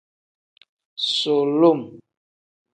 Sulum. 1.15 1.81